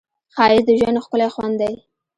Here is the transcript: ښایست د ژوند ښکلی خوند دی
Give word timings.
ښایست 0.35 0.65
د 0.67 0.69
ژوند 0.79 1.01
ښکلی 1.03 1.29
خوند 1.33 1.55
دی 1.61 1.73